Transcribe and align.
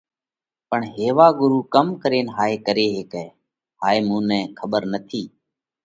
پڻ 0.69 0.81
هيوا 0.95 1.27
ڳرُو 1.39 1.59
ڪم 1.73 1.87
ڪرينَ 2.01 2.25
هائي 2.37 2.55
ڪري 2.67 2.87
هيڪئه 2.95 3.25
هائي 3.81 3.99
مُون 4.07 4.23
نئہ 4.29 4.41
کٻر 4.57 4.83
نٿِي۔ 4.93 5.23